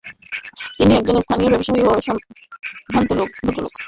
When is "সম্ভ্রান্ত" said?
2.01-3.09